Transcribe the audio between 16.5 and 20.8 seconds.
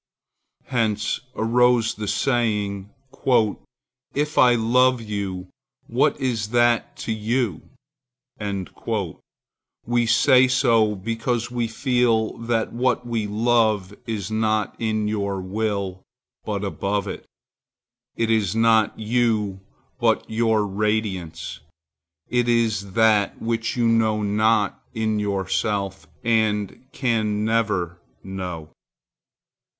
above it. It is not you, but your